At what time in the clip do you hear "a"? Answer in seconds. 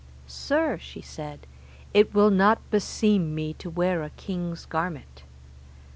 4.01-4.09